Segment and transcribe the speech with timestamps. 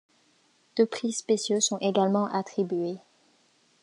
[0.77, 2.97] Deux prix spéciaux sont également attribués.